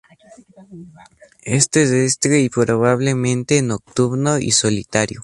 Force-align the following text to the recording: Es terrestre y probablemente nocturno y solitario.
Es 1.43 1.69
terrestre 1.69 2.39
y 2.41 2.49
probablemente 2.49 3.61
nocturno 3.61 4.39
y 4.39 4.49
solitario. 4.49 5.19